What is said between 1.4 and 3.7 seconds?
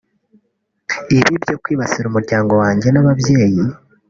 byo kwibasira umuryango wanjye n’ababyeyi